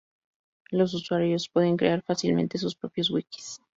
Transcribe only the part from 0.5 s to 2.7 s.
Los usuarios pueden crear fácilmente